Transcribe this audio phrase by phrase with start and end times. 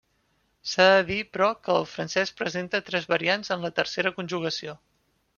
[0.69, 4.75] S'ha de dir, però, que el francès presenta tres variants en la tercera conjugació.